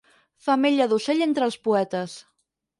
Femella 0.45 0.87
d'ocell 0.95 1.23
entre 1.27 1.47
els 1.51 1.61
poetes. 1.69 2.19